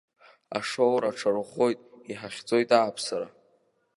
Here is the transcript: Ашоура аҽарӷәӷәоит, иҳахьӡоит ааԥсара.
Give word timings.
Ашоура 0.57 1.07
аҽарӷәӷәоит, 1.15 1.79
иҳахьӡоит 2.11 2.69
ааԥсара. 2.77 3.27